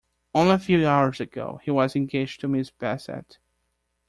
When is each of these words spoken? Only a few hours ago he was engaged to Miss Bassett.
Only 0.33 0.53
a 0.55 0.57
few 0.57 0.87
hours 0.87 1.19
ago 1.21 1.59
he 1.63 1.69
was 1.69 1.95
engaged 1.95 2.41
to 2.41 2.47
Miss 2.47 2.71
Bassett. 2.71 3.37